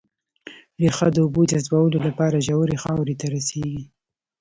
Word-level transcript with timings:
ريښه 0.79 1.07
د 1.11 1.17
اوبو 1.25 1.41
جذبولو 1.51 1.97
لپاره 2.07 2.43
ژورې 2.47 2.77
خاورې 2.83 3.15
ته 3.19 3.25
رسېږي 3.35 3.83